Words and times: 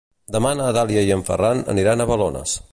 Demà 0.35 0.53
na 0.61 0.69
Dàlia 0.77 1.05
i 1.09 1.13
en 1.17 1.23
Ferran 1.29 1.63
aniran 1.75 2.01
a 2.01 2.09
Balones. 2.13 2.61